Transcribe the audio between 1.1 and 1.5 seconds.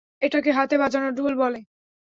ঢোল